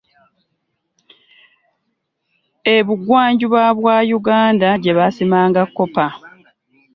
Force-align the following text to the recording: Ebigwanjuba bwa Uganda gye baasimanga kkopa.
Ebigwanjuba 2.75 3.61
bwa 3.77 3.97
Uganda 4.17 4.67
gye 4.81 4.93
baasimanga 4.97 5.61
kkopa. 5.67 6.05